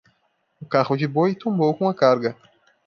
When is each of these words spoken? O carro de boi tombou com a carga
O 0.59 0.65
carro 0.65 0.97
de 0.97 1.07
boi 1.07 1.35
tombou 1.35 1.75
com 1.77 1.87
a 1.87 1.93
carga 1.93 2.35